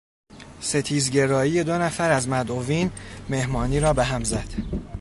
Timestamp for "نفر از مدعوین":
1.77-2.91